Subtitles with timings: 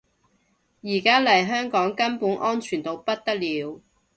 [0.81, 3.81] 而家嚟香港根本安全到不得了